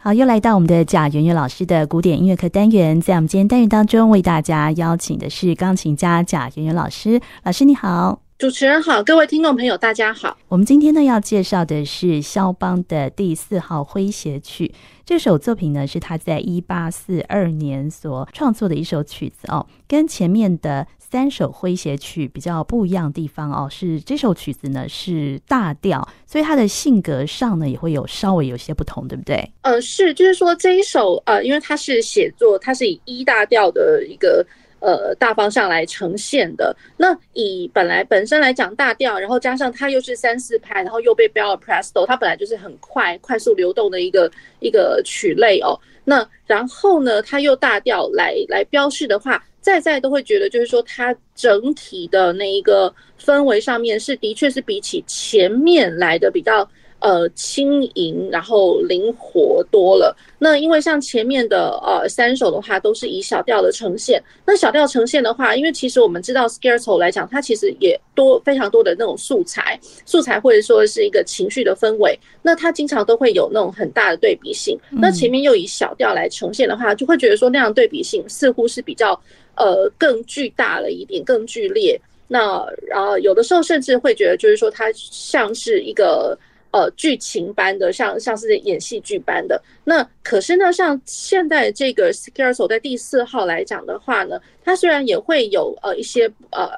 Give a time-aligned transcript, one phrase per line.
[0.00, 7.20] 好，又来到我们的贾圆圆老师的古典音乐课单元，在我们今天单元当中，为大家邀请的是钢琴家贾圆圆老师。
[7.42, 8.22] 老师你好。
[8.38, 10.38] 主持人好，各位听众朋友，大家好。
[10.46, 14.72] 我们今天呢要介绍的是肖邦的第四号诙谐曲。
[15.04, 29.50] 这首作品呢是他在一八四二年所创作的一首曲子哦，跟前面的三首诙谐曲比较不一样的地方哦，是这首曲子呢是大调，所以它的性格上呢也会有稍微有些不同，对不对？
[29.62, 34.44] 呃，是，就是说这一首呃，因为它是写作，它是以一大调的一个。
[34.80, 36.72] 呃，大方向来呈现的。
[36.96, 44.30] 那以本来本身来讲大调，然后加上它又是三四拍，然后又被标了 Presto，它本来就是很快、快速流动的一个
[44.60, 45.76] 一个曲类哦。
[46.04, 56.68] 那然后呢，它又大调来来标示的话，在在都会觉得就是说它整体的那一个氛围上面是的确是比起前面来的比较。
[57.00, 60.16] 呃，轻盈，然后灵活多了。
[60.36, 64.20] 那因为像前面的呃三首的话，都是以小调的呈现。
[64.44, 72.18] 那小调呈现的话，因为其实我们知道 Scherzo 来讲，它其实也多非常多的那种素材，素材或者说是一个情绪的氛围。
[72.42, 74.76] 那它经常都会有那种很大的对比性。
[74.90, 79.16] 那前面又以小调来呈现的话，就会觉得说那样对比性似乎是比较
[79.58, 82.00] 呃更巨大了一点，更剧烈。
[82.26, 86.38] 那然后有的时候甚至会觉得，就是说它像是一个。
[86.70, 89.60] 呃，剧情般的，像像是演戏剧般的。
[89.84, 96.68] 那可是呢，像现在这个 Scherzo 在第四号来讲的话呢，它虽然也会有呃一些呃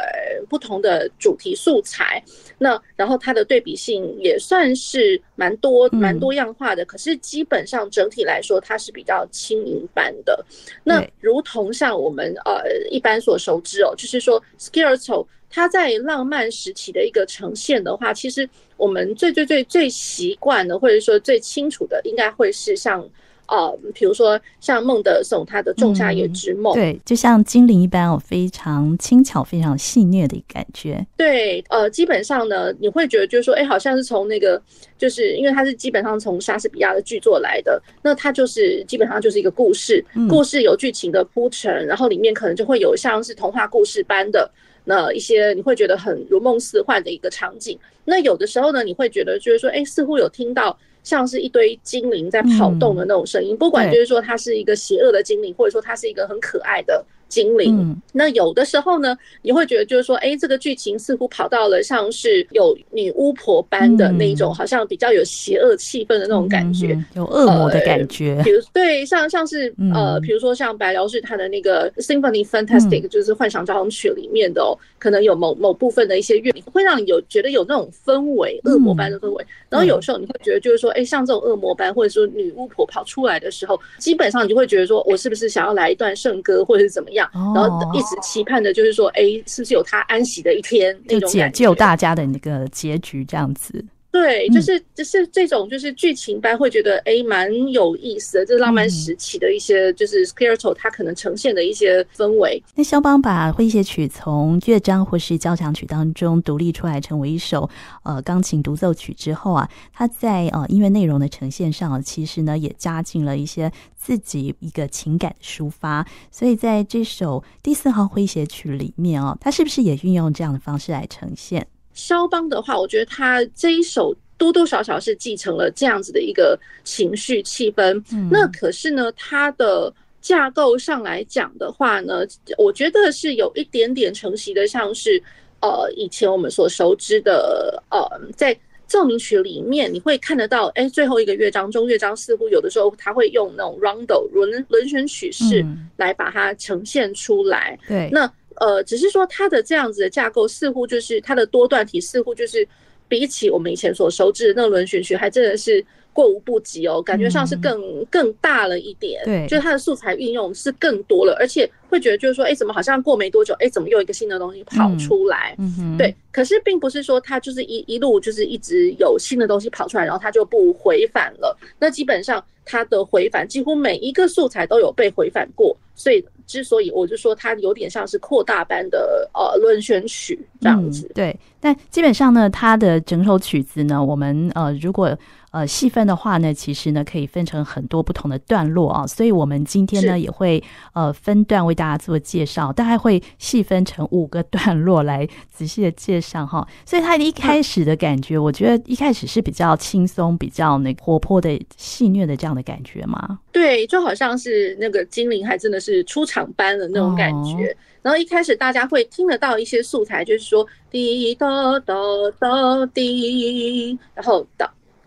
[0.49, 2.23] 不同的主题素材，
[2.57, 6.85] 那然后它的对比性也算是蛮多蛮多样化的。
[6.85, 10.45] 可是基本上整体来说，它是比较轻盈般的。
[10.85, 18.49] 那如同像我们呃一般所熟知哦，就是说 Scherzo 它在浪漫时期的一个呈现的话，其实。
[18.81, 23.07] 我们最最最最习惯的，或者说最清楚的，应该会是像，
[23.47, 31.07] 呃，比如说像孟德松他的《仲夏夜之梦》，对，就像精灵一般哦，非常轻巧、非常戏谑的感觉。
[31.15, 34.59] 对，呃，基本上呢，你会觉得就是说，哎，好像是从那个，
[34.97, 44.51] 就是因为它是基本上从莎士比亚的剧作来的，那它就是基本上就是一个故事，故事有剧情的铺陈，然后里面可能就会有像是童话故事般的。
[44.85, 57.05] 那一些你会觉得很如梦似幻的一个场景，那有的时候呢，你会觉得就是说，哎，似乎有听到像是一堆精灵在跑动的那种声音，不管就是说它是一个邪恶的精灵，或者说它是一个很可爱的。
[57.31, 68.39] 精灵，那有的时候呢，你会觉得就是说，哎，这个剧情似乎跑到了像是有女巫婆般的那种，好像比较有邪恶气氛的那种感觉，有恶魔的感觉。
[68.45, 79.47] 比如对，像像是呃，比如说像白辽士他的那个 Symphony Fantastic，就是幻想交响曲里面的哦，可能有某某部分的一些乐，会让你有觉得有那种氛围，恶魔般的氛围。
[79.69, 87.20] 然后有时候你会觉得就是说，哎，像这种恶魔般或者说女巫婆跑出来的时候，基本上你就会觉得说我是不是想要来一段圣歌，或者是怎么样？
[87.33, 90.97] 然后一直期盼的就是说，哎，是不是有他安息的一天？
[91.05, 93.85] 那种解救大家的那个结局这样子。
[94.13, 102.61] 对，就是就是这种就是剧情般会觉得哎蛮有意思的，这浪漫时期的一些就是 Scherzo 它可能呈现的一些氛围。
[102.75, 107.71] 那肖邦把诙谐曲从乐章或是交响曲当中独立出来，成为一首
[108.03, 116.05] 呃钢琴独奏曲之后啊，他在呃音乐内容的呈现上，其实呢也加进了一些自己一个情感抒发。
[116.33, 121.65] 所以在这首第四号诙谐曲里面哦，他是不是也运用这样的方式来呈现？
[121.93, 128.03] 萧邦的话，我觉得他这一首多多少少是继承了这样子的一个情绪气氛。
[128.31, 132.27] 那可是呢，它的架构上来讲的话呢，
[132.57, 135.23] 我觉得是有一点点承袭的，像是
[135.61, 138.01] 呃以前我们所熟知的呃，
[138.35, 145.65] 在奏鸣曲里面你会看得到，哎，最后一个乐章中乐章似乎有的时候他会用那种 rondo 轮轮旋曲式
[145.97, 147.79] 来把它呈现出来。
[147.87, 148.33] 对，那。
[148.61, 152.67] 呃，只是说它的这样子的架构，似乎就是它的多段体，似乎就是
[153.09, 155.83] 比起我们以前所熟知的那个轮旋曲，还真的是
[156.13, 159.23] 过无不及哦，感觉上是更更大了一点。
[159.25, 165.57] 对，就是它的素材运用是更多了，而且会觉得就是说，哎，怎么好像过没多久，哎，怎么又一个新的东西跑出来？
[165.59, 166.15] 嗯哼，对。
[166.31, 171.57] 可是并不是说它就是一一路就是一直有新的东西跑出来，然后它就不回返了。
[171.79, 176.23] 那基本上它的回返，几乎每一个素材都有被回返过，所以。
[176.51, 181.41] 之所以我就说它有点像是扩大版的呃轮旋曲这样子，嗯，对。
[181.61, 185.17] 但基本上呢，它的整首曲子呢，我们呃如果
[185.51, 189.07] 呃细分的话呢，其实呢可以分成很多不同的段落啊。
[189.07, 190.63] 所以我们今天呢也会
[190.93, 196.67] 呃分段为大家做介绍，大概会细分成五个段落来仔细的介绍哈。
[196.87, 203.39] 所以它一开始的感觉，我觉得一开始是比较轻松、比较那活泼的戏虐的这样的感觉吗？
[203.53, 207.67] 对，就好像是那个精灵还真的是出场般的那种感觉。
[207.67, 211.47] 哦然后一开始大家会听得到一些素材，就是说滴答
[211.81, 211.95] 答
[212.39, 214.43] 答滴，然后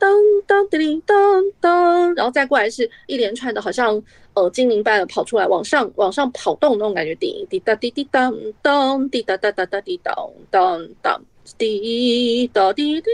[0.03, 0.11] 当
[0.45, 1.15] 当当滴当
[1.61, 4.03] 当，然后再过来是一连串的，好像
[4.33, 10.13] 呃精灵般的跑出来，往上往上跑动那种感觉，滴滴答滴滴当当滴答答答答滴当
[10.51, 11.23] 当当
[11.57, 13.09] 滴答滴滴滴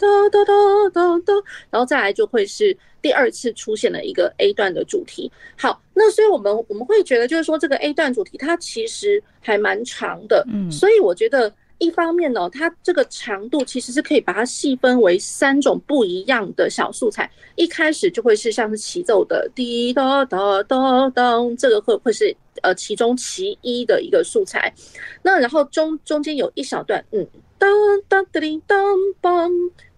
[0.00, 0.52] 答答答
[0.92, 1.32] 答答，
[1.70, 2.76] 然后再来就会是。
[3.02, 5.28] 第二次出现了一个 A 段的主题，
[5.58, 11.52] 好，那所以我们我们会觉得，就是说这个 A 段主题它其实还蛮长的，嗯，所以我觉得
[11.82, 24.72] 一方面呢，它这个长度其实是可以把它细分为三种不一样的小素材，一开始就会是像是齐奏的滴答答答当，这个会会是呃其中其一的一个素材，
[25.22, 27.26] 那然后中中间有一小段，嗯，
[27.58, 27.68] 当
[28.08, 28.78] 当叮当
[29.20, 29.50] 当。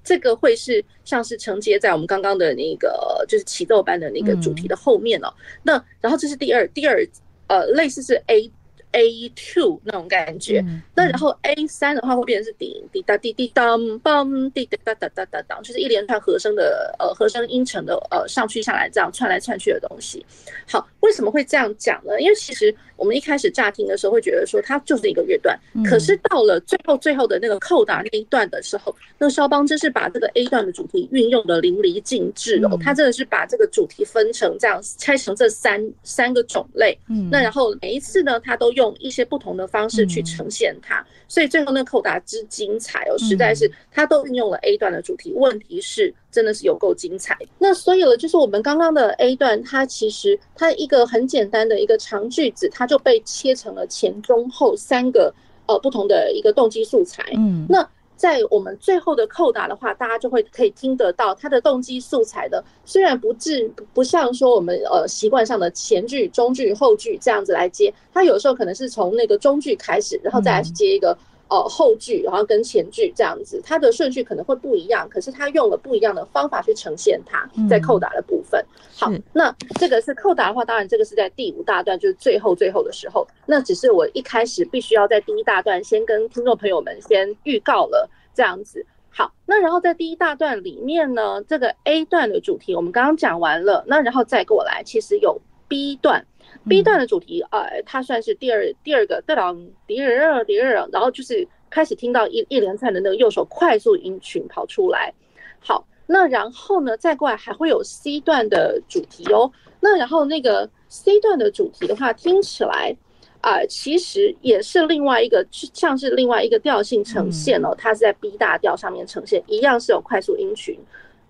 [0.03, 5.33] 这个会是像是承接在我们刚刚的那个就是齐奏般的那个主题的后面哦。
[5.63, 7.03] 那然后这是第二第二
[7.49, 8.51] 呃类似是 A。
[8.95, 20.25] A two 那种感觉，嗯、那然后 A 三的话会变成是滴滴答滴滴当梆滴滴答答答答当，就是一连串和声的呃和声音程的呃上去下来这样串来串去的东西。
[20.67, 22.21] 好，为什么会这样讲呢？
[22.21, 38.95] 因为其实我们一开始乍听的时候会觉得说它就是一个乐段，嗯、可是到了最后最后的那个扣打那一段的时候，那肖邦真是把这个 A 段的主题运用的淋漓尽致哦，他真的是把这个主题分成这样拆成这三三个种类，嗯，那然后每一次呢，他都用。
[39.01, 45.31] 一些不同的方式去呈现它，嗯、所以最后那个扣打之精彩哦，实在是他都运用了 A 段的主题。
[45.31, 47.39] 嗯、问题是真的是有够精彩。
[47.59, 55.33] 那所以了，就是我们刚刚的 A 段，它其实它一个很简单的一个长句子，它就被切成了前中后三个
[55.67, 57.23] 呃不同的一个动机素材。
[57.37, 57.89] 嗯，那。
[58.17, 71.15] 在我们最后的扣打的话，大家就会可以听得到它的动机素材的，虽然不至不像说我们呃习惯上的前句、中句、后句这样子来接，它有时候可能是从那个中句开始，然后再来接一个。
[71.55, 78.61] 呃，后句，然后跟前句这样子，它的顺序可能会不一样，可是它用了不一样的方法去呈现它在扣打的部分。
[78.61, 78.67] 嗯、
[78.99, 83.25] 好，那这个是扣打的话，当然这个是在第五大段，就是最后最后的时候。
[83.47, 88.85] 那只是我一开始必须要在第一大段先跟听众朋友们先预告了这样子。
[89.11, 96.27] 好，那然后在第一大段里面呢，这个 A 段的主题我们刚刚讲完了，那然后再过来，其实有 B 段。
[96.69, 99.55] B 段的主题，呃，它算是第二第二个，对了，
[99.87, 105.13] 第二第二，然后就是开始听到一一连串的那个右手快速音群跑出来。
[105.61, 109.51] 好，那然后呢，再过来还会有 C 段的主题哦。
[109.81, 112.97] 那然后那个 C 段的主题的话，听起来
[113.43, 117.75] 啊、呃，其实也是另外一个，像是另外一个调性呈现哦。
[117.77, 120.79] 它是在 B 大调上面呈现，一样是有快速音群。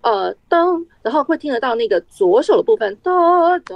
[0.05, 3.11] 呃，噔，然后会听得到那个左手的部分，哒
[3.57, 3.75] 哒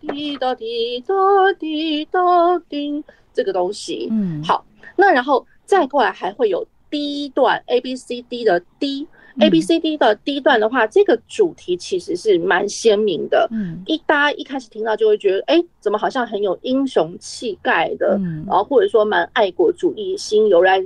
[0.00, 1.14] 滴哒滴哒
[1.56, 2.20] 滴哒
[2.68, 4.08] 滴这个东西。
[4.10, 4.66] 嗯，好，
[4.96, 13.46] 那然后再过来还会有 D 段 A B C D 的 D、嗯、A B C D 的 D 段的话，这个主题其实是蛮鲜明的。
[13.52, 18.18] 嗯，一大家一开始听到就会觉得，哎，怎么好像很有英雄气概的？
[18.18, 20.84] 嗯，然后或者说蛮爱国主义心油然。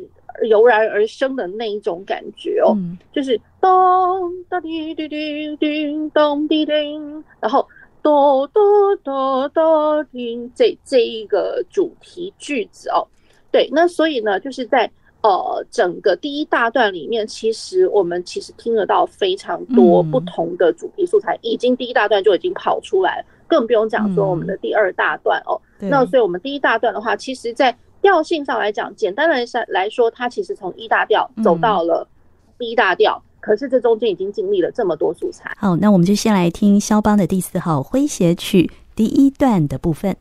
[0.49, 7.64] 油然而生的那一种感觉哦，嗯、就是咚哒滴滴滴滴咚滴叮，然后
[8.03, 8.62] 哆哆
[9.05, 13.07] 哆哆叮，这这一个主题句子哦，
[13.52, 14.90] 对，那所以呢，就是在
[15.23, 25.54] 呃整个第一大段里面，其实我们其实听得到非常多不同的主题素材，嗯、已经第一大段就已经跑出来了，更不用讲说我们的第二大段哦。
[25.78, 32.04] 嗯、那所以我们第一大段的话，其实在调性上来讲，简单的来来说，它其实从一大调走到了
[32.59, 35.52] B 大调，嗯、可是这中间已经经历了这么多素材。
[35.58, 40.16] 好，那我们就先来听肖邦的第四号诙谐曲第一段的部分。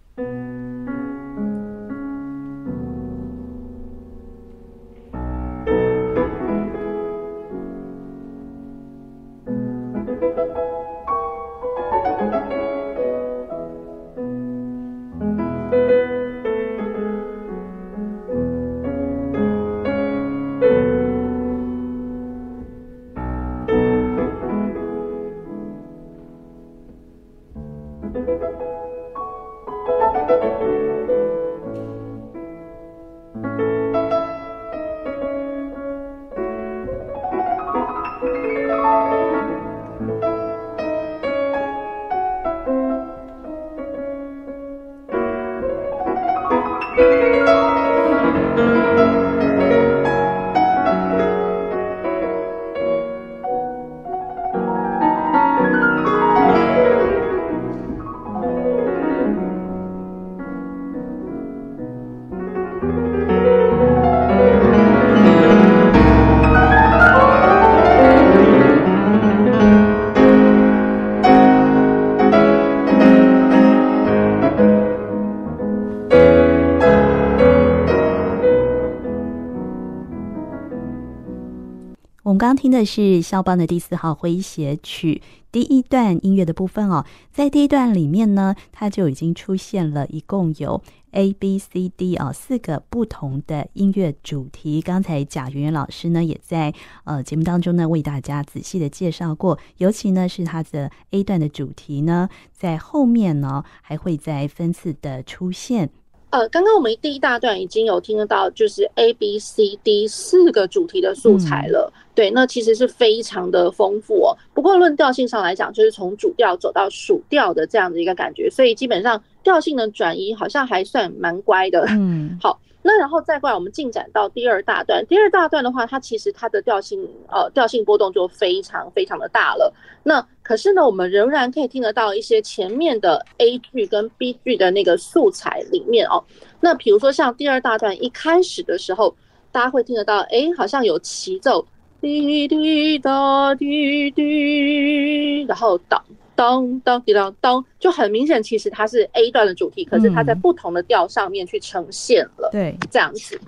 [82.71, 94.81] 听的是肖邦的第四号诙谐曲第一段音乐的部分哦，在第一段里面呢，它就已经出现了一共有 A B C D 啊四个不同的音乐主题。
[94.81, 96.73] 刚才贾圆圆老师呢也在
[97.03, 105.89] 呃节目当中呢为大家仔细的介绍过，尤其呢是它的 A 段的主题呢，在后面呢还会再分次的出现。
[106.31, 111.91] 呃，刚刚我们第一大段已经有听得到，就是 A B C D 四个主题的素材了。
[111.93, 114.35] 嗯、对，那其实是非常的丰富哦。
[114.53, 121.85] 不过论调性上来讲，就是从主调走到属调的这样的一个感觉，所以基本上调性的转移好像还算蛮乖的。
[121.91, 122.59] 嗯，好。
[122.83, 125.05] 那然后再过来，我们进展到第二大段。
[125.05, 129.71] 第二大段的话，它其实它的调性呃调性波动就非常非常的大了。
[130.01, 130.19] 那
[130.51, 136.21] 可是呢，我们仍然可以听得到一些前面的 A 句跟 B 句的那个素材里面哦。
[136.59, 139.15] 那比如说像第二大段一开始的时候，
[139.49, 141.65] 大家会听得到，哎，好像有齐奏，
[142.01, 146.03] 滴滴答滴滴，然后当。
[146.35, 152.49] 当当滴当当，就很明显，其实它是 A 段的主题，可是它在不同的调上面去呈现了。
[152.51, 153.39] 对，这样子。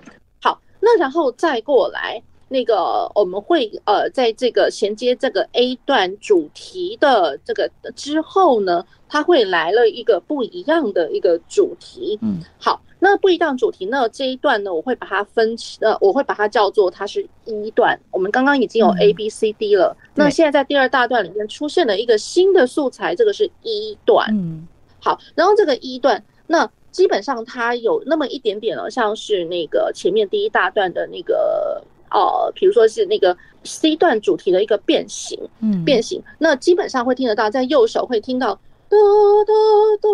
[0.42, 12.18] 好，那然后再过来，那个我们会呃，在这个衔接这个 A 段主题的这个之后呢，它会来了一个不一样的一个主题。
[12.22, 12.80] 嗯，好。
[13.06, 18.00] 那不一样主题，那这一段呢，我会把它分，呃，我会把它叫做它是一段。
[18.12, 24.26] 我们刚刚已经有 A B C D 了，嗯、那现在在第二大段里面出现了一个新的素材，这个是一段。
[24.32, 24.66] 嗯，
[25.02, 31.84] 好，然后这个一段，那基本上它有那么一点点哦，像是那个前面第一大段的那个，
[32.14, 38.58] 呃，比如说是那个 C 段主题的一个变形，嗯，变形，那基本上会听得到，在右手会听到。
[38.90, 38.98] 哒
[39.48, 39.54] 哒
[40.00, 40.10] 哒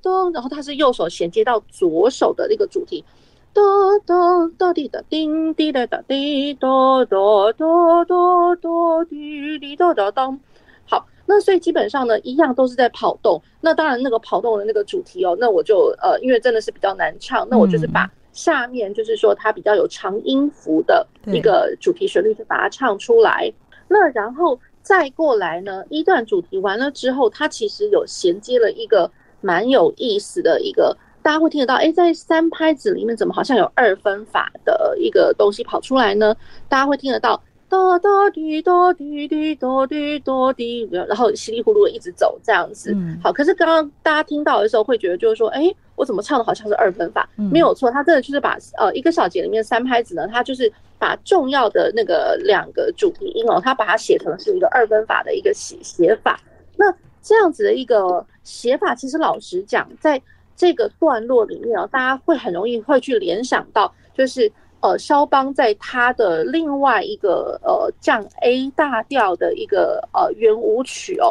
[0.00, 3.04] 哒，然后它是右手衔接到左手的那个主题，
[3.52, 3.60] 哒
[4.06, 4.14] 哒
[4.56, 10.40] 哒滴哒叮滴哒哒滴哒哒哒哒哒滴滴哒哒当。
[10.86, 13.42] 好，那所以基本上呢，一样都是在跑动。
[13.60, 23.52] 那当然，那个跑动的那个主题哦，那我就呃，因为真的是比较难唱，那我就是把下面就是说它比较有长音符的一个主题旋律，就把它唱出来。
[23.88, 24.58] 那然后。
[24.84, 29.08] 再过来呢，一段主题完了之后，它其实有衔接了一个
[29.40, 36.34] 蛮有意思的一个，大家会听得到，哎，在三拍子里面怎么好像有二分法的一个东西跑出来呢？
[36.68, 37.40] 大家会听得到。
[37.68, 42.94] 哆哆滴哆滴滴哆滴哒滴，然后稀里糊涂的一直走这样子。
[43.22, 45.72] 好，可是刚刚大家听到的时候会觉得就是说，哎，
[46.02, 47.28] 我怎么唱的好像是二分法？
[47.36, 56.40] 没有错，他真的就是把呃一个小节里面三拍子呢，他就是把重要的那个两个主题音哦，他把它写成是一个二分法的一个写写法。
[56.76, 56.92] 那
[57.22, 60.20] 这样子的一个写法，其实老实讲，在
[60.56, 64.50] 这个段落里面哦，大家会很容易会去联想到就是。
[64.82, 71.30] 呃，肖邦在他的另外一个呃降 A 大调的一个呃圆舞曲哦，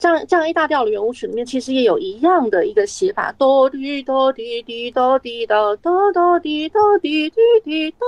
[0.00, 8.06] 降降 A 大调的圆舞曲里面其实也有一样的一个写法，哆滴哆滴滴哆滴哆哆哆滴哆滴滴滴哆。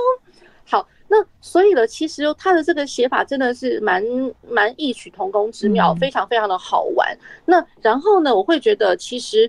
[0.65, 4.03] 好，那所以呢，其实它的这个写法真的是蛮
[4.49, 7.17] 蛮异曲同工之妙，非常非常的好玩。
[7.45, 9.49] 那然后呢，我会觉得其实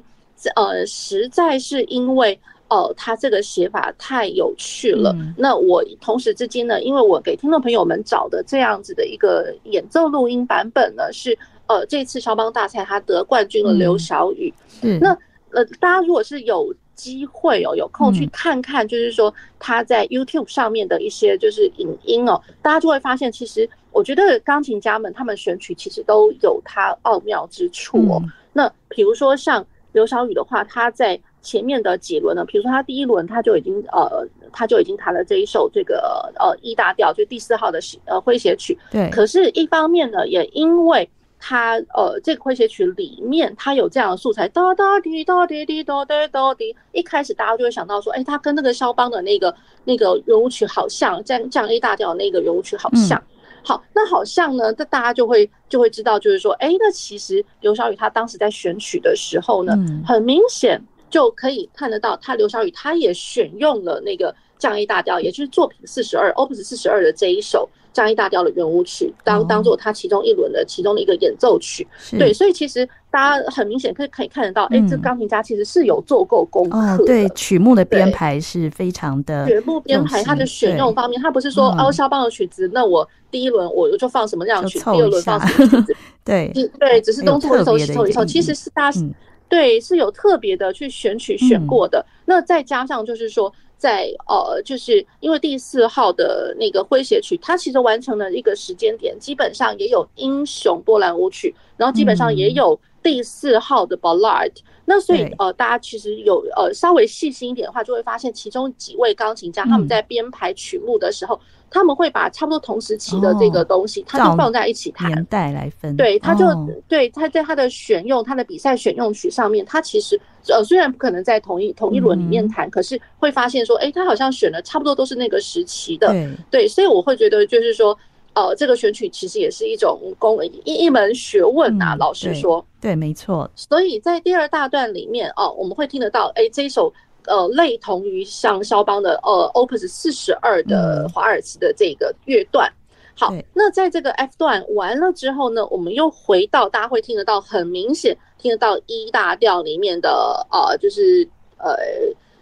[0.55, 2.39] 呃实在是因为。
[2.69, 5.13] 哦，他这个写法太有趣了。
[5.19, 14.53] 嗯、那我同时之间呢，因为我给听众朋友们找的这样子的一个演奏录音版本呢，是呃这次肖邦大赛他得冠军了刘小宇。
[14.81, 15.17] 嗯，那
[15.51, 28.21] 呃大家如果是有机会哦，有空去看看，就是说他在 YouTube 上面的一些就是影音哦，大家就会发现，其实我觉得钢琴家们他们选曲其实都有他奥妙之处哦。
[28.23, 38.77] 嗯、那比如说像刘小宇的话，他在前面的几轮呢，比如说他第一轮他就已经呃，他就已经弹了这一首这个呃 E 大调，就第四号的呃诙谐曲。
[38.91, 39.09] 对。
[39.09, 41.09] 可是，一方面呢，也因为
[41.45, 46.73] 他呃这个诙谐曲里面他有这样的素材，哒哒滴哒滴滴哒哒哒滴。
[46.93, 53.19] 一开始大家就会想到说，哎，他跟那个肖邦的那个那个圆舞曲好像，降降 A 大调那个圆舞曲好像。
[53.19, 53.27] 嗯、
[53.61, 60.81] 好，那好像呢，这大家就会就会知道，就是说，哎，那其实刘小宇他当时在选曲的时候呢，嗯、很明显。
[61.09, 64.33] 就可以看得到，他刘小宇他也选用了那个
[64.63, 71.85] 降 A 大调，也就是作品四十二，Opus 四十二的这一首降 A 大调的圆舞曲，当当做他其中一轮的其中的一个演奏曲。
[72.11, 77.05] 对，所以其实大家很明显可以可以看得到，哎，这钢琴家其实是有做够功课的。
[77.05, 79.45] 对，曲目的编排是非常的。
[79.45, 85.95] 曲目编排，它的选用方面，他不是说哦，肖邦的曲子，那我第一轮我就放什么样的曲子，第二轮放什么曲子。
[86.23, 89.01] 对对，只是东凑一凑，西凑一凑，其实是大家。
[89.49, 91.99] 对，是有特别的去选曲选过的。
[91.99, 104.55] 嗯、那再加上就是说，在呃，就是因为第四号的那个诙谐曲，它其实完成了一个时间点，基本上也有英雄波兰舞曲，然后基本上也有第四号的 Ballade。
[104.85, 111.37] 那所以呃，大家其实有呃稍微细心一点的话，就会发现其中几位钢琴家他们在编排曲目的时候。
[111.73, 115.97] 他们会把差不多同时期的这个东西，他就放在一起谈，年代来分。
[115.97, 116.45] 对，他就
[116.87, 126.13] 对他在他的选用他的比赛选用曲上面，他其实呃虽然不可能在同一同一轮里面弹，可是会发现说，哎，他好像选的差不多都是那个时期的。
[126.51, 127.97] 对，所以我会觉得就是说，
[128.33, 131.95] 呃，这个选曲其实也是一种工一一门学问呐。
[131.97, 133.49] 老实说，对，没错。
[133.55, 136.93] 所以在第二大段里面哦，我们会听得到，哎，这一首。
[137.25, 142.71] 呃，类同于像肖邦的呃 Opus 四十二的华尔兹的这个乐段。
[143.15, 151.27] 好，那在这个 F 段完了之后呢，我们又回到大家会听得到，很明显听得到 E 大调里面的呃，就是
[151.57, 151.75] 呃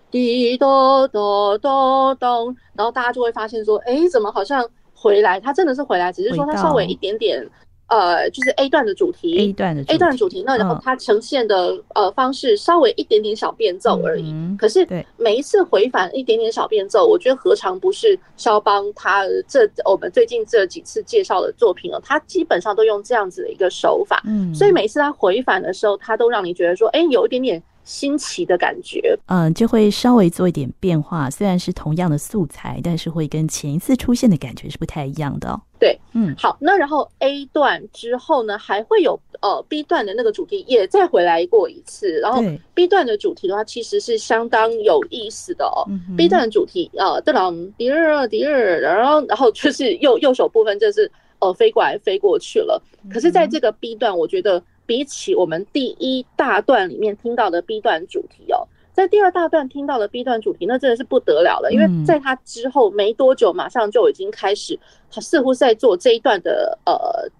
[0.09, 5.39] 滴哆哆哆咚，然后大家就会发现说，哎，怎么好像回来？
[5.41, 7.45] 它真的是回来，只是说它稍微一点点。
[7.91, 14.33] 呃，就是 A 段的主题，A 段的 A 段主题，那然后它呈现的呃方式稍微一点点小变奏而已。
[14.57, 24.23] 可是每一次回返一点点小变奏，我觉得何尝不是肖邦他这我们最近这几次介绍的作品哦，他基本上都用这样子的一个手法。
[24.25, 27.61] 嗯，所以每次他回返的时候，他都让你觉得说，哎，有一点点。
[27.83, 31.29] 新奇的感觉，嗯，就会稍微做一点变化。
[31.29, 35.59] 虽然是同样的素材，但是会跟前一次出现的感觉是不太一样的哦。
[35.79, 42.19] 对，嗯，好，那然后 A 段之后呢，还会有呃 B 段的那个主题也再回来过一次。
[42.19, 42.43] 然后
[42.75, 45.83] B 段的主题的话，其实是相当有意思的哦。
[45.89, 52.79] 嗯、B 段的主题啊，德朗迪尔迪尔，然后然后就是右右手部分就是呃飞过来飞过去了。
[53.11, 54.61] 可是在这个 B 段，我觉得。
[54.85, 64.77] 比起我们第一大段里面听到的 B 段主题哦，在第二大段听到的 B 段主题，那真的是不得了了，因为在他之后没多久，马上就已经开始，
[65.09, 66.95] 他似乎是在做这一段的呃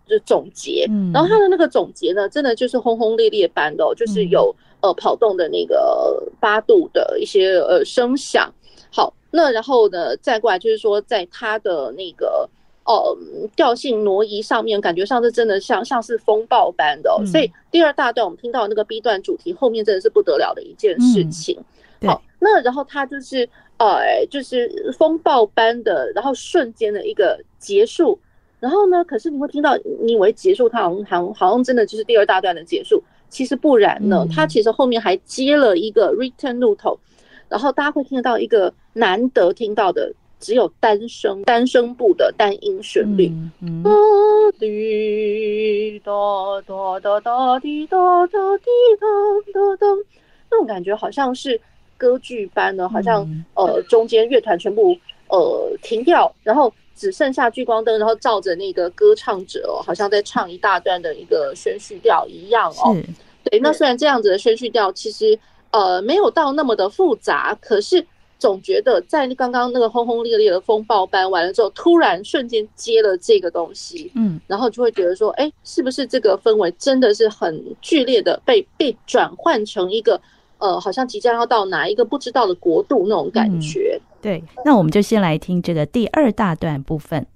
[0.08, 8.54] 就总结，然后他的那个总结呢，真的就是轰轰烈烈般的，就是有呃跑动的那个八度的一些呃声响。
[8.90, 12.50] 好，那然后呢，再过来就是说，在他的那个。
[12.92, 13.18] 哦，
[13.56, 21.58] 调性挪移上面，感觉上是真的像像是风暴般的，哦，所以第二大段我们听到那个 B 段主题后面真的是不得了的一件事情。
[22.06, 28.20] 好，那然后它就是呃，就是风暴般的，然后瞬间的一个结束。
[28.60, 36.98] 然后呢，可是你会听到，你以为结束，它好像好像好像真的就是第二大段的结束，其实不然呢，它其实后面还接了一个 Ritenuto，
[37.48, 40.12] 然后大家会听得到一个难得听到的。
[40.42, 43.84] 只有单声单声部的单音旋律，嗯
[44.60, 48.66] 滴哆哆哆哆滴哆哆滴
[49.00, 49.08] 哆
[49.54, 49.88] 哆哆，
[50.50, 51.62] 那种感觉好像是
[51.96, 54.98] 歌剧般的，好像呃中间乐团全部
[55.30, 62.98] 呃停掉，然后只剩下聚光灯，然后照着那个歌唱者哦，好像在唱一大段的一个宣叙调一样哦。
[63.44, 65.38] 对，那虽然这样子的宣叙调其实
[65.70, 68.04] 呃没有到那么的复杂，可是。
[68.42, 80.20] 总觉得在刚刚那个轰轰烈烈的风暴班完了之后，突然瞬间接了这个东西，嗯，然后就会觉得说，哎，是不是这个氛围真的是很剧烈的被被转换成一个，
[80.58, 84.02] 呃，好像即将要到哪一个不知道的国度那种感觉？
[84.02, 87.28] 嗯，对，那我们就先来听这个第二大段部分。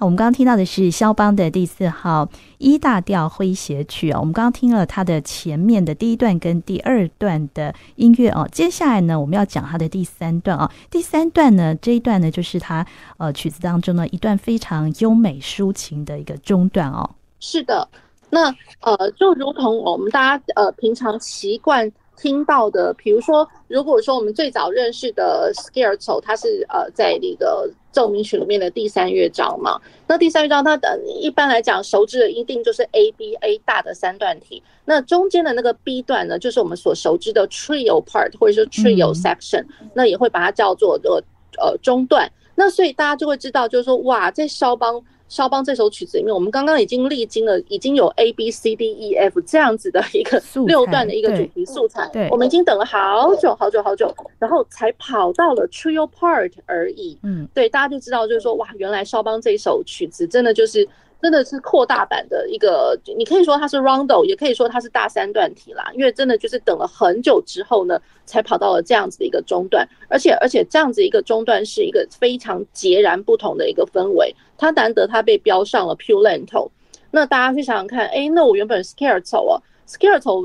[0.00, 10.70] 我们刚刚听到的是肖邦的第四号一大调诙谐曲哦，我们刚刚听了它的前面的第一段跟第二段的音乐哦，接下来呢，我们要讲它的第三段哦。
[10.90, 12.86] 第三段呢，这一段呢，就是它
[13.18, 17.10] 呃曲子当中呢一段非常优美抒情的一个中段哦。
[17.38, 17.86] 是的，
[18.30, 18.46] 那
[18.80, 21.92] 呃就如同我们大家呃平常习惯。
[22.16, 29.80] 听到的，比如说，如果说我们最早认识的 Scherzo，它是呃在那个奏鸣曲里面的第三乐章嘛。
[30.06, 41.22] 那第三乐章它的一般来讲熟知的一定就是 A B A 大的三段体，那中间的那个 B 段呢，就是我们所熟知的 Trio part 或者是 Trio section，那也会把它叫做呃
[41.58, 42.30] 呃中段。
[42.54, 45.02] 那所以大家就会知道，就是说哇，在肖邦。
[45.30, 57.16] 肖邦这首曲子里面，我们刚刚已经历经了，已经有 A B C D E F 这样子的一个 六段的一个主题素材，对，我们已经等了好久好久好久，然后才跑到了 Trio Part 而已。
[57.22, 60.86] 嗯，对，大家就知道，就是说，哇，原来肖邦这首曲子真的就是。
[61.22, 65.90] 真的是扩大版的一个，你可以说它是 rondo，也可以说它是大三段体啦。
[65.94, 74.34] 因为真的就是等了很久之后呢，才跑到了这样子的一个中段，而且而且这样子一个中段是一个非常截然不同的一个氛围。
[74.56, 76.70] 它难得它被标上了 pure lento。
[77.10, 80.42] 那大家去想想看，哎，那我原本 scherzo 啊，scherzo，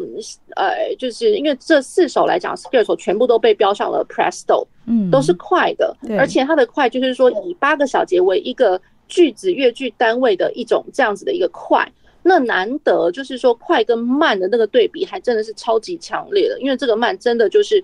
[0.55, 8.81] 呃，就是因为这四首来讲，scherzo 全部都被标上了 presto，嗯，都是快的，而且它的快就是说以八个小节为一个。
[9.07, 11.87] 句子越句单位的一种这样子的一个快，
[12.23, 17.83] 那难得就是说快跟慢的那个对比还真的是超级强烈的，因为这个慢真的就是，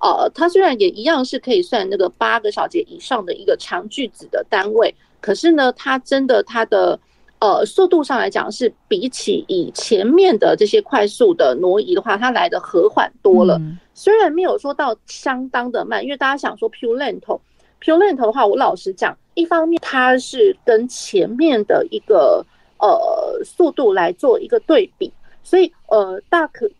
[0.00, 6.98] 呃，它虽然也一样是可以算那个八个小节以上的一个长句子的单位，可是呢，它真的它的
[7.38, 13.60] 呃速度上来讲是比起以前面的这些快速的挪移的话，它来的和缓多了。
[13.94, 17.38] 虽然没有说到相当的慢，因为大家想说 pure lento。
[17.82, 22.44] Più lento 的话，我老实讲，一方面它是跟前面的一个
[22.78, 26.70] 呃速度来做一个对比，所以呃大可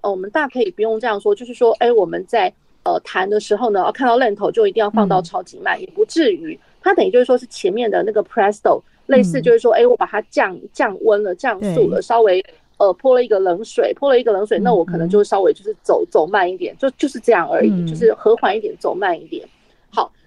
[0.00, 2.52] 我们大可以不用这样说，就是说，哎，我们在
[2.84, 6.58] 呃谈的时候呢，看到 lento 就一定要放到超级慢，也不至于。
[6.80, 12.44] 它等于就是说是前面的那个 presto，类似就是说，哎，我把它降降温了，降速了，稍微
[12.76, 19.46] 呃泼了一个冷水，泼了一个冷水，那我可能就稍微就是走走慢一点，就就是这样而已，就是和缓一点，走慢一点。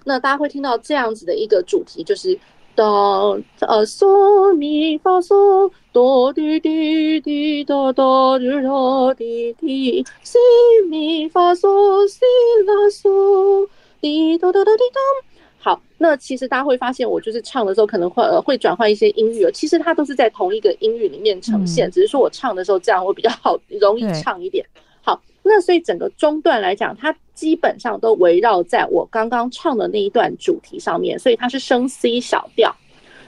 [0.05, 2.39] 那大家会听到这样子的一个主题，就是
[2.75, 10.37] 哆呃嗦咪发嗦哆滴滴滴哆哆日哆滴滴西
[10.89, 12.19] 咪发嗦西
[12.65, 13.67] 拉嗦
[13.99, 14.99] 滴哆哆哆滴哆。
[15.57, 24.63] 好，那其实大家会发现，我就是唱的时候可能会呃会转换一些音域，其实它都是在同一个音域里面呈现，只是说我唱的时候这样会比较好，容易唱一点。
[24.75, 24.81] 好，
[25.47, 32.75] 那所以整个中段来讲，它基本上都围绕在我刚刚唱的那一段主题上面，所以它是升 C 小调。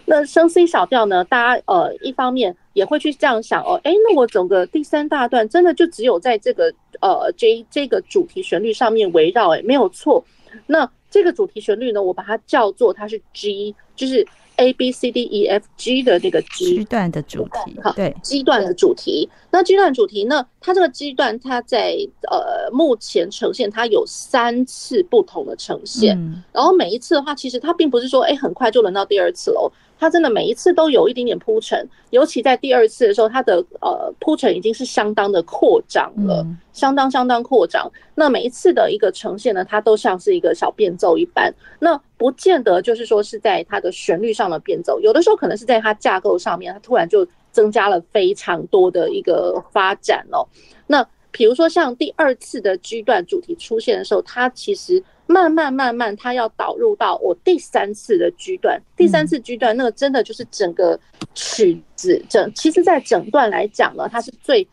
[0.05, 10.25] 那升 C 小调呢，大家呃一方面也会去这样想哦，哎，那我整个第三大段真的就只有在这个呃这这个主题旋律上面围绕，哎，没有错。
[10.65, 14.25] 那这个主题旋律呢，我把它叫做它是 G，就是。
[14.59, 19.29] A B C D E F G 的那个 G 段的主题，好，对，G 段的主题。
[19.51, 20.47] 那 G 段主题呢？
[20.67, 21.95] 它这个基段，它在
[22.29, 26.13] 呃目前呈现，它有三次不同的呈现。
[26.51, 29.71] 然后每一次的话，其实它并不是说，哎，很快就轮到第二次喽。
[29.97, 37.89] 它真的每一次都有一点点铺陈，尤其在第二次的时候，它的呃铺陈已经是相当的扩张了，相当相当扩张。
[38.13, 41.51] 那每一次的一个呈现呢，它都像是一个小变奏一般。
[41.79, 47.25] 那不见得就是说是在它的旋律上的变奏，有的时候可能是在它架构上面，它突然就
[47.57, 50.45] 增加了非常多的一个发展哦。
[50.85, 55.03] 那比如说像第二次的 G 段主题出现的时候，它其实。
[55.29, 60.97] 慢慢慢慢，它要导入到我第三次的 G 段，第三次 G 段那个真的就是整个
[61.35, 64.65] 曲子整，其实在整段来讲呢，它是最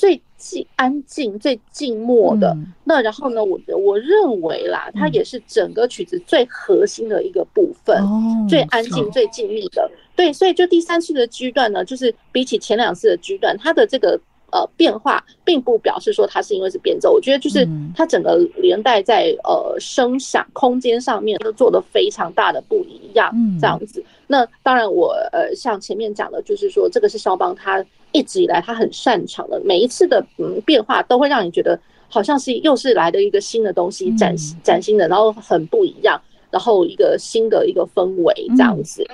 [0.00, 2.48] 最静、安静、最静默的。
[2.56, 9.90] 嗯、那然后呢，我我认为啦，它也是整个曲子最核心的一个部分，嗯、最安静、哦、最静谧的。
[10.16, 14.18] 对，所以就第三次的 G 段呢，就是比起前两次的 G 段，它的这个。
[14.52, 17.64] 呃，变化并不表示说它是因为是变奏，我觉得就是
[17.96, 24.02] 它整个连带在呃声响空间上面都做得非常大的不一样，这样子。
[24.26, 27.78] 那当然我呃像前面讲的，就是说这个是肖邦他
[28.12, 36.20] 一直以来他很擅长的，每一次的嗯变化都会让你觉得好像是又是来的一个新的东西，崭崭新的，然后很不一样，
[36.50, 39.06] 然后一个新的一个氛围这样子。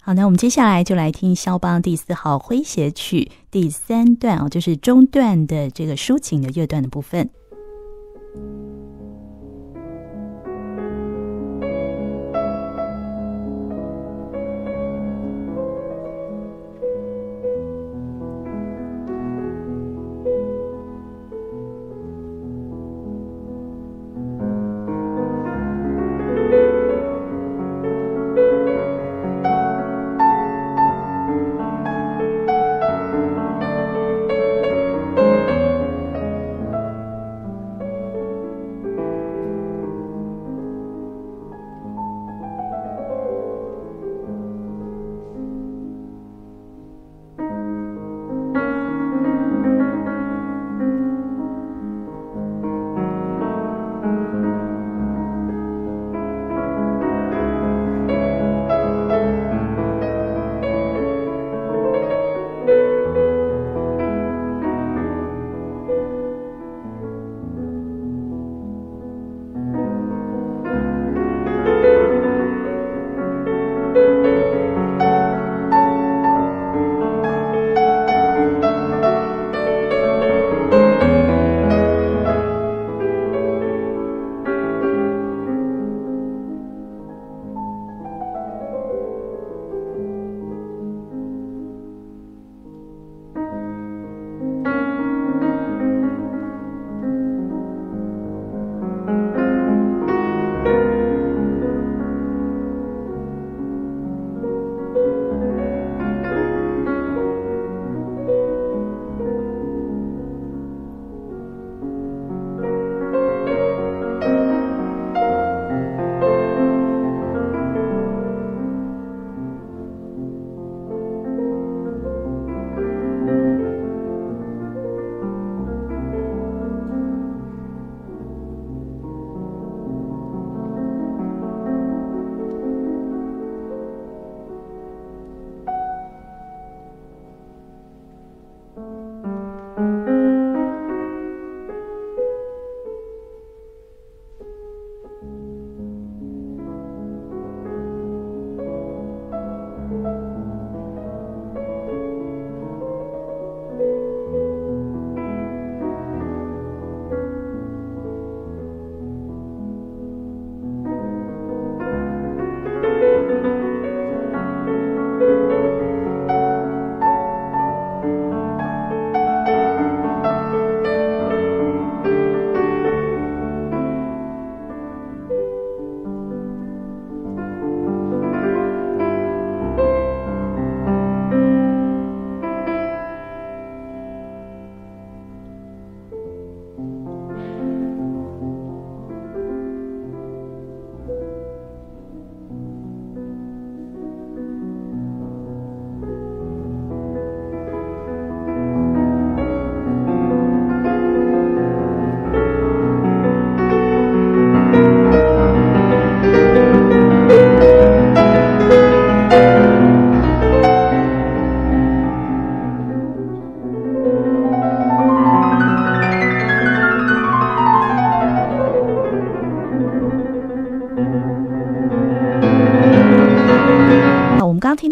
[0.00, 7.28] 好，那我们接下来就来听肖邦第四号诙谐曲第三段哦，就是中段的这个抒情的乐段的部分。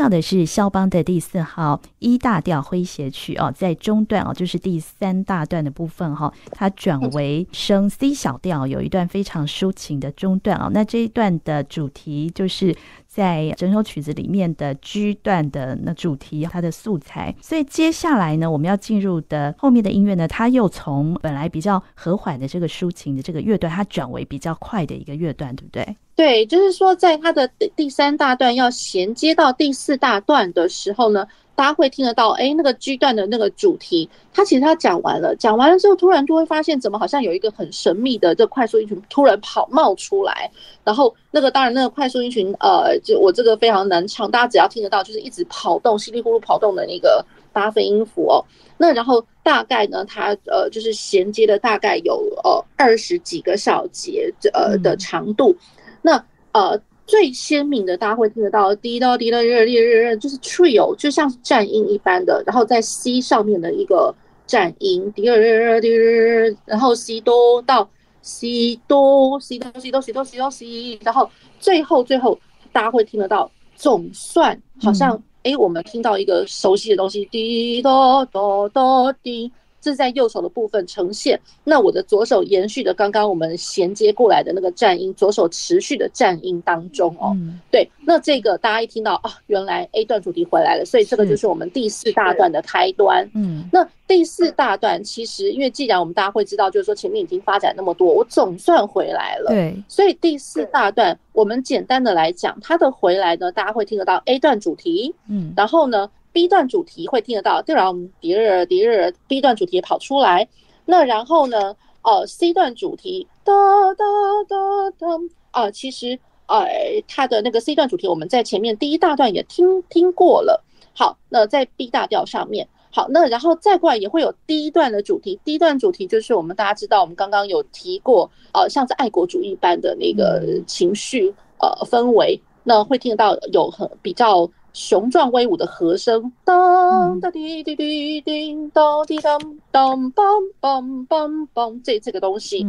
[0.09, 10.71] 的是肖邦的第四号一大调诙谐曲哦，在中段哦，就是第三大段的部分哈，它转为升 C 小调，有一段非常抒情的中段哦。
[10.73, 12.77] 那这一段的主题就是
[13.15, 17.33] 在整首曲子里面的 G 段的那主题，它的素材。
[17.41, 25.97] 所以接下来呢，我们要进入的后面的音乐呢，它又从本来比较和缓的这个抒情的这个乐段，它转为比较快的一个乐段，对不对？
[26.17, 31.25] 对，就是说，在它的第三大段要衔接到第四大段的时候呢，
[31.57, 40.51] 大家会听得到，哎，那个 G 段的那个主题，它其实它讲完了，讲完了之后，突然就会发现，怎么好像有一个很神秘的这快速音群突然跑冒出来，
[40.83, 48.45] 然后那个当然那个快速音群，呃，就我这个非常难唱，大家只要听得到，就是一直跑动，稀里呼噜跑动的那个八分音符哦。
[48.77, 55.57] 那然后大概呢，它呃就是衔接的大概有呃二十几个小节呃的长度，
[56.03, 56.81] 那呃。
[57.07, 64.15] 最鲜明的，大家会听得到，滴答滴到日日日，就是 trio，就像是战音一般的，然后在 C 上面的一个
[64.47, 67.89] 战音，滴日日滴日，然后 C 哆到
[68.23, 72.39] C 哆 C 哆 C 哆 C 哆 C 哆 C，然后最后最后
[72.73, 79.53] 大家会听得到，总算好像哎，我们听到一个熟悉的东西，滴哆哆哆滴。
[79.85, 87.37] 这是在右手的部分呈现，那我的左手延续的刚刚我们衔接过来的那个战音，左手持续的战音当中哦，
[87.71, 93.29] 对，那这个大家一听到啊，原来 A 段主题回来了，所以这个就是我们第四大段的开端。
[93.35, 99.51] 嗯，那第四大段其实因为既然我们大家会知道，就是说前面已经发展那么多，我总算回来了。
[99.51, 106.09] 对，所以第四大段我们简单的来讲，它的回来呢，大家会听得到 A 段主题，嗯，然后呢。
[106.35, 110.49] B 段主题会听得到，对，然后第二第二 B 段主题跑出来，
[110.85, 113.53] 那然后呢，呃，C 段主题哒
[113.97, 114.05] 哒
[114.49, 115.07] 哒哒，
[115.53, 116.19] 啊，其实
[116.49, 116.67] 呃，
[117.07, 120.65] 它的那个 C 段主题我们在前面第一大段也听听过了。
[120.93, 134.51] 好，那在 B 大调上面，好，那然后再过来也会有第一段的主题第一段主题就是我们大家知道，我们刚刚有提过，呃，像是爱国主义般的那个情绪呃氛围，那会听得到有很比较。
[134.75, 139.39] 雄壮威武的和声，当当滴滴滴滴，当滴当
[139.71, 142.67] 当梆梆梆梆，这这个东西，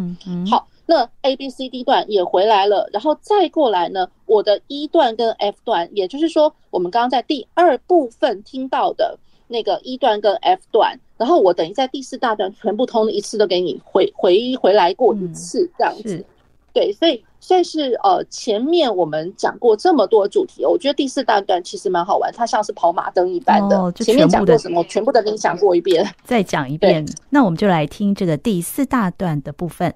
[0.49, 16.23] 好，那 A B C D 段也回来了，然后再过来呢，我的 E 段跟 F 段，也就是说，我们刚刚在第二部分听到的那个 E 段跟 F 段，然后我等于在第四大段全部通一次都给你回回回来过一次，这样子，
[16.75, 17.25] 对，所以。
[17.37, 23.91] 所以是呃，前面我们讲过这么多主题，我觉得第四大段其实蛮好玩，它像是跑马灯一般的。
[23.91, 27.05] 前面讲过什么，全部的你讲过一遍， 再讲一遍。
[27.29, 29.93] 那我们就来听这个第四大段的部分。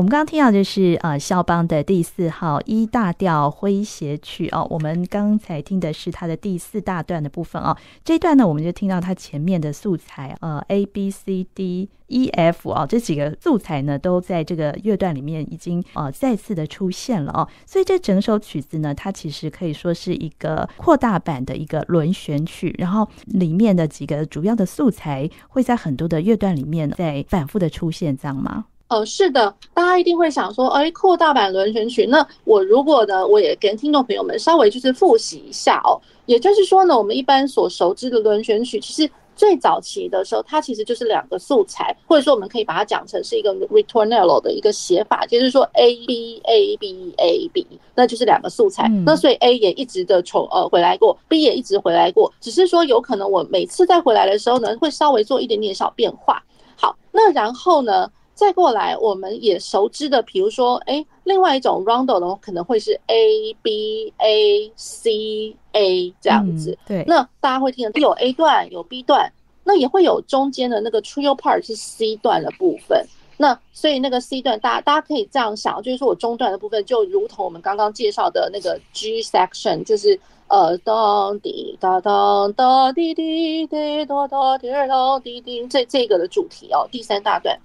[0.00, 7.76] 我们刚刚听到就是呃肖邦的第四号 E 大调诙谐曲哦，我们刚才听的是它的第四大段的部分哦。
[8.02, 17.46] 这一段呢，我们就听到它前面的素材呃 A B C D E F、哦、这几个素材呢都在这个乐段里面已经呃再次的出现了哦。
[17.66, 28.64] 所以这整首曲子呢，它其实可以说是一个扩大版的一个轮旋曲，然后里面的几个主要的素材会在很多的乐段里面再反复的出现，这样吗？
[28.90, 32.04] 哦，是的，大家一定会想说，哎，扩大版轮选曲。
[32.06, 35.94] 那我如果呢，我也跟听众朋友们稍微就是复习一下哦。
[36.26, 47.64] 也就是说呢，我们一般所熟知的轮选曲，其实最早期的时候，它其实就是两个素材，或者说我们可以把它讲成是一个 ritornello 的一个写法，就是说 A B A B A B，
[47.94, 48.88] 那就是两个素材。
[48.88, 56.42] 嗯、那所以 A 也一直的重呃回来过，B 也一直回来过，只是说有可能我每次再回来的时候呢，会稍微做一点点小变化。
[56.74, 58.10] 好，那然后呢？
[58.40, 66.70] 再过来，我们也熟知的，比如说，哎，另外一种 rondo 呢，可能会是 A B A C A 这样子。
[66.70, 69.30] 嗯、对，那大家会听的有 A 段，有 B 段，
[69.62, 73.06] 那也会有中间的那个 trio part 是 C 段的部分。
[73.36, 80.18] 那所以那个 C 段，大家大家可以这样想，就是说我中段的部分，就如同我们刚刚介绍的那个 G section，就是
[80.48, 87.60] 呃当滴哒当哒滴滴滴哒哒滴当滴滴，这这个的主题哦，第三大段。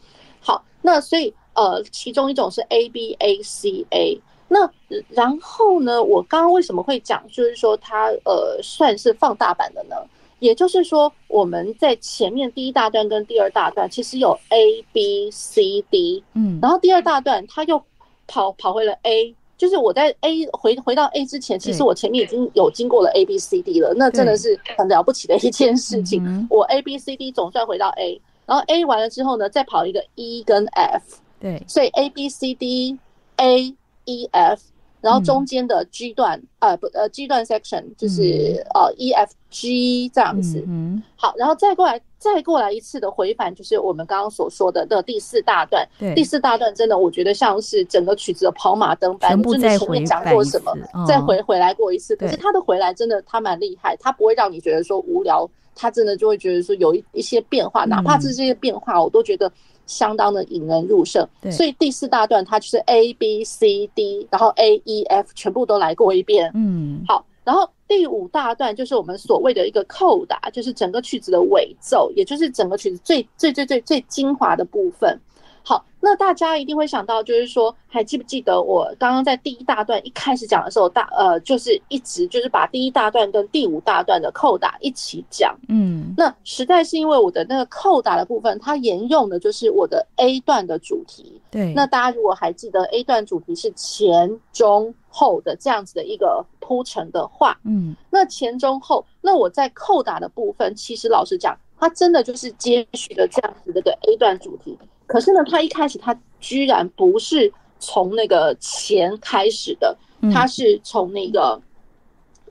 [0.46, 4.22] 好，那所以呃，其中一种是 A B A C A。
[4.48, 4.70] 那
[5.10, 9.96] 然后呢，我刚刚为什么会讲，就是说它呃算是放大版的呢？
[10.38, 17.82] 也就是说，我们在前面第一大段跟第二大段其实有 A B C D，嗯，然后第二大段它又
[18.28, 26.48] 跑跑回了 A，就是我在 A 回回到 A 之前，其实我前面已经有经过了 A B C D 了，那真的是很了不起的一件事情。
[26.52, 28.22] 我 A B C D 总算回到 A。
[28.46, 32.98] 然后 A 完了之后呢，再跑一个 E 跟 F，对，所以 A B C D
[33.38, 33.76] A
[34.06, 34.62] E F，
[35.02, 55.50] 然后中间的 G 段，嗯、呃不呃 G 段 section 就是、嗯、呃 E F G 这样子，嗯，好，然后再过来再过来一次的回返，就是我们刚刚所说的的第四大段，对，第四大段真的我觉得像是整个曲子的跑马灯般，真的前面讲过什么，哦、再回回来过一次，可是他的回来真的他蛮厉害，他不会让你觉得说无聊。
[55.76, 59.51] 他真的就会觉得说有一一些变化，哪怕是这些变化，我都觉得
[59.86, 61.28] 相当的引人入胜。
[61.51, 66.49] 所以第四大段它就是 A B C D，然后 A E F 全部都来过一遍。
[66.55, 75.19] 嗯，好，然后第五大段就是我们所谓的一个扣打，就是整个曲子的尾奏，也就是整个曲子最最最最最精华的部分。
[75.68, 85.57] 好，那大家一定会想到，就是说，还记不记得我刚刚在第一大段一开始讲的时候，大呃，就是一直就是把第一大段跟第五大段的扣打一起讲。
[85.68, 91.41] 嗯，那实在是因为我的那个扣打的部分，它沿用的就是我的 A 段的主题。
[91.49, 104.78] 对，那大家如果还记得 A 段主题是前中后的这样子的一个铺陈的话，嗯，那前中后，那我在扣打的部分，其实老实讲，它真的就是接续的这样子的个 A 段主题。
[105.06, 109.95] 可是呢，他一开始他居然不是从那个前开始的，
[110.34, 111.62] 他是从那个，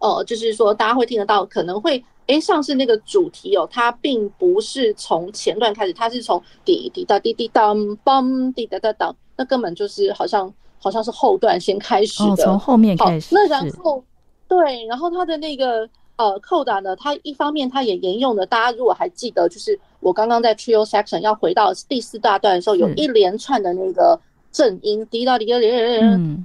[0.00, 13.34] 呃，就是说大家会听得到，可能会哎，上次那个主题哦，它并不是从前段开始，它是从滴滴答滴滴当梆滴答答当，那根本就是好像好像是后段先开始的，从后面开始。
[13.34, 14.02] 那然后
[14.48, 15.88] 对，然后他的那个。
[16.16, 24.18] 呃，扣打呢，它一方面它也沿用了，大家如果还记得，就是我刚刚在 trio section 要回到第四大段的时候，有一连串的那个
[24.52, 25.76] 正音，滴答滴答滴答，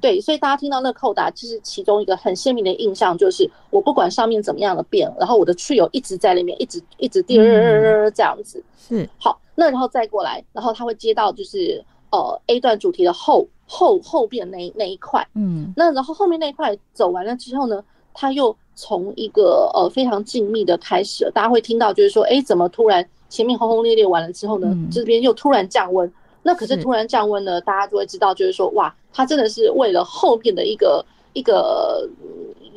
[0.01, 9.07] 对，所以大家听到那个扣打，其实其中一个很鲜明的印象就是，我不管上面怎么样的变，然后我的 trio 一直在里面，一直一直滴这样子，是。
[9.19, 17.83] 好，那然后再过来，然后它会接到就是呃 A 段主题的后后后边那那一块，嗯，那然后后面那一块走完了之后呢，
[18.13, 18.55] 他又。
[18.81, 26.09] 从一个呃非常静谧的开始，大家会听到就是说，哎，怎么突然前面轰轰烈烈完了之后呢，嗯、这边又突然降温？
[26.43, 32.09] 那可是突然降温呢，大家就会知道，就是说，哇，他真的是为了后面的一个一个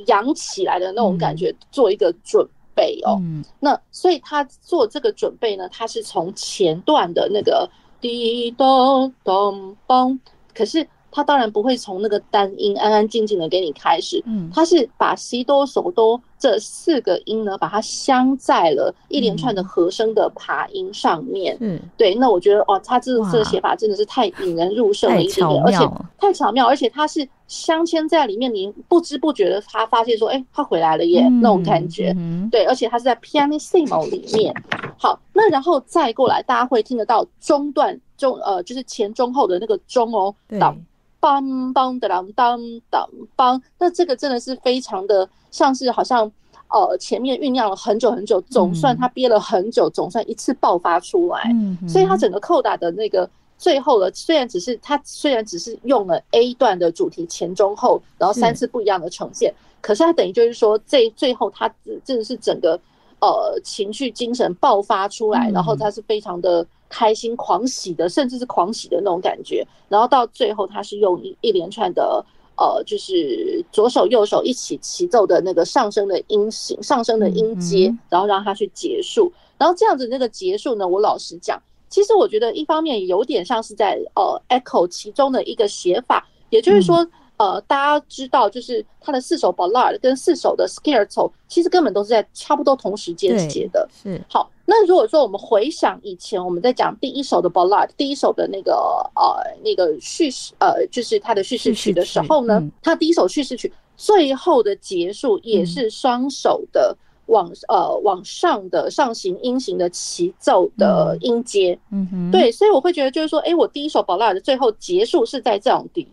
[0.09, 3.17] 扬起来的那种感觉做一个准备哦。
[3.21, 7.71] 嗯、那所以他做这个准备呢，他是从前段的那个
[8.01, 10.19] 滴咚咚嘣，
[10.53, 10.85] 可是。
[11.13, 25.79] 他当然不会从那个单音安安静静的给你开始，嗯，他是把西哆手哆这四个音呢，把它镶在了一连串的和声的爬音上面，嗯，对，那我觉得哦，他这这个写法真的是太引人入胜了一点点，而且
[26.19, 32.17] 太巧妙，而且它是镶嵌在里面，你不知不觉的他发现说，哎，他回来了耶，那种感觉，
[32.51, 34.55] 对，而且他是在 pianissimo 里面，
[34.97, 38.01] 好，那然后再过来，大家会听得到中段。
[38.19, 40.79] 中呃，就是前中后的那个中哦，当
[41.23, 42.61] 梆梆的啷当
[42.91, 46.31] 当梆，那这个真的是非常的像是好像
[46.69, 61.73] 呃前面酝酿了很久很久，总算他憋了很久，总算一次爆发出来，嗯、所以他整个扣打的那个最后的虽然只是他虽然只是用了 A 段的主题前中后，然后三次不一样的呈现，可是他等于就是说这最后他
[62.05, 62.79] 真的是整个。
[63.25, 69.67] 呃，情绪、精神爆发出来，然后他是非常的开心、狂喜的，甚至是狂喜的那种感觉。
[69.89, 72.23] 然后到最后，他是用一一连串的
[72.59, 79.33] 呃，就是左手右手一起齐奏的那个上升的音型、上升的音阶，然后让他去结束。
[79.57, 87.09] 然后这样子那个结束呢，我老实讲，其实我觉得一方面有点像是在呃 echo 其中的一个写法，也就是说。
[87.39, 93.89] 呃，大家知道，就是他的四首 Ballade 跟四首的 Scherzo，其实根本都是在差不多同时间写的。
[93.93, 98.73] 是好，那如果说我们回想以前我们在讲第一首的 Ballade，第一首的那个
[99.15, 106.97] 呃那个叙事呃，就是它的叙事曲的时候呢，他第一首叙事曲最后的结束也是双手的。
[107.27, 116.07] 往呃往上的上行音型的齐奏的音阶，嗯哼，对，所以我会觉得就是说，哎，我第一首 Ballade 的最后结束是在这种底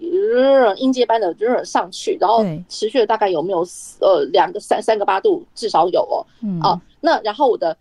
[0.78, 1.36] 音阶般的
[1.66, 3.66] 上去，然后持续了大概有没有
[4.00, 6.24] 呃两个三三个八度至少有哦，
[6.62, 7.76] 啊，那然后我的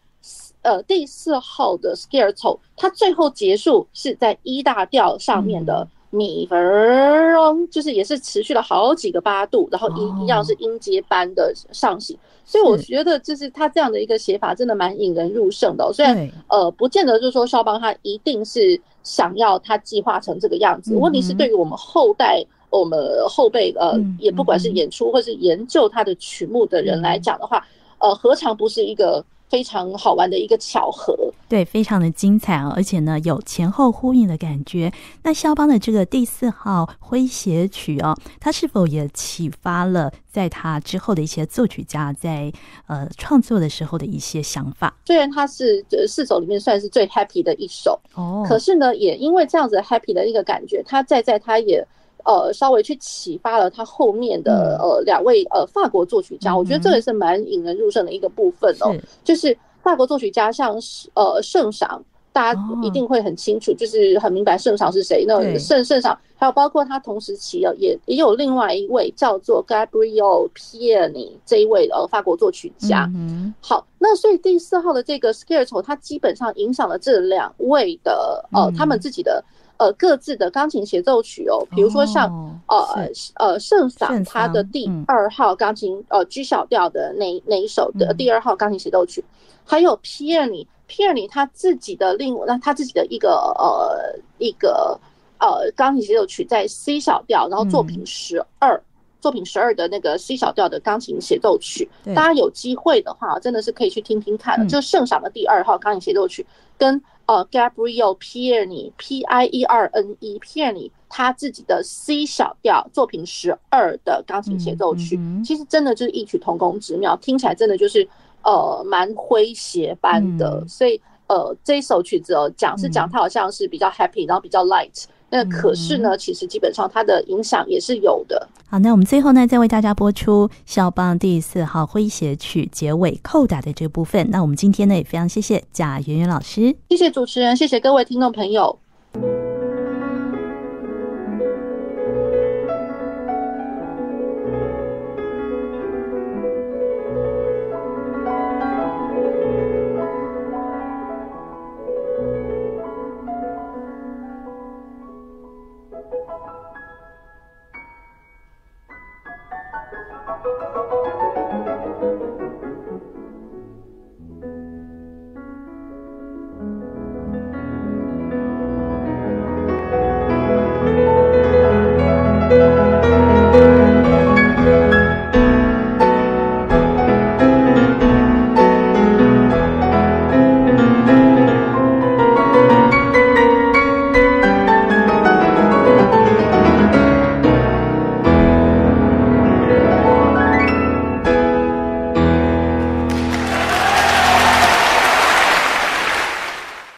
[0.62, 5.86] 呃第四号的 Scherzo 它最后结束是在一大调上面的。
[6.10, 15.92] 米分，就是也是持续了好几个八度，然后一一样是音阶般的上行，所以我觉得就是他这样的一个写法真的蛮引人入胜的哦。
[15.92, 22.98] 虽然呃，不见得就是说肖邦他一定是想要他计划成这个样子，问题是对于我们后代、我们
[23.28, 27.62] 后辈呃，也不管是演出或是研究他的曲目的人来讲的话，
[27.98, 29.22] 呃，何尝不是一个。
[29.48, 31.16] 非常好玩的一个巧合，
[31.48, 34.92] 对，非常的精彩啊，而且呢有前后呼应的感觉。
[35.22, 42.52] 那肖邦的这个第四号诙谐曲哦，他是否也启发了在他之后的一些作曲家在
[42.86, 44.94] 呃创作的时候的一些想法？
[45.06, 51.86] 虽然他是这四首里面算是最 happy 的一首哦，可是呢，也因为这样子 happy 的一个感觉，他在在他也。
[52.28, 58.94] 呃，稍微去启发了他后面的呃两位呃法国作曲家，我觉得这也是蛮引人入胜的一个部分哦。
[59.24, 65.24] 就是法国作曲家像是呃圣赏，大家一定会很清楚，就是很明白圣赏是谁。
[65.26, 73.10] 那圣圣赏还有包括他同时期啊，也也有另外一位叫做 Gabriel Piani 这一位呃法国作曲家。
[73.14, 79.42] 嗯好，那所以第四号的这个 Scherzo，他基本上影响了这两位的呃他们自己的。
[79.78, 82.28] 呃，各自的钢琴协奏曲哦，比如说像、
[82.66, 89.24] 哦、呃呃圣桑他的第二号钢琴、嗯、呃 G 小调的那那一首的第二号钢琴协奏曲，嗯、
[89.64, 94.98] 还有皮尔尼皮尔尼他自己的另那他自己的一个呃一个
[95.38, 98.82] 呃钢琴协奏曲在 C 小调，然后作品十二、嗯、
[99.20, 106.44] 作品十二的那个 C 小调的钢琴协奏曲，大家有机会的话真的是可以去听听看就是圣桑的第二号钢琴协奏曲
[106.76, 107.00] 跟。
[107.28, 118.08] 呃，Gabriel Pierni，P I E R N E，Pierni，他自己的 C 小调作品十二的钢琴协奏曲，嗯嗯、其实真的就是异曲同工之妙，听起来真的就是
[118.42, 125.04] 呃蛮诙谐般的，嗯、所以呃这一首曲子哦，讲是讲它好像是比较 happy，然后比较 light。
[125.30, 128.48] 那可是呢，其实基本上它的影响也是有的。
[128.66, 134.28] 好，那我们最后呢，再为大家播出肖邦第四号诙谐曲结尾扣打的这部分。
[134.30, 138.78] 那我们今天呢，也非常谢谢贾圆圆老师，谢谢主持人，谢谢各位听众朋友。